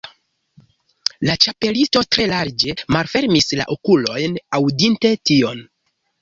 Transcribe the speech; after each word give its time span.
La 1.27 1.35
Ĉapelisto 1.45 2.01
tre 2.15 2.25
larĝe 2.31 2.73
malfermis 2.97 3.53
la 3.61 3.67
okulojn, 3.75 4.41
aŭdinte 4.61 5.13
tion. 5.31 5.63